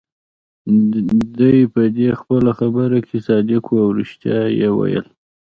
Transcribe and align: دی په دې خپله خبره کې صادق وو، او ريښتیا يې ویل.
دی 1.37 1.55
په 1.73 1.81
دې 1.97 2.09
خپله 2.19 2.51
خبره 2.59 2.99
کې 3.07 3.17
صادق 3.27 3.63
وو، 3.67 3.79
او 3.85 3.89
ريښتیا 3.99 4.39
يې 4.59 4.69
ویل. 4.77 5.05